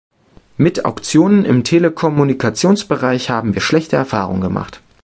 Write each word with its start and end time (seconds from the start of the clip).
Mit 0.57 0.83
Auktionen 0.83 1.45
im 1.45 1.63
Telekommunikationsbereich 1.63 3.29
haben 3.29 3.53
wir 3.53 3.61
schlechte 3.61 3.97
Erfahrungen 3.97 4.41
gemacht. 4.41 4.81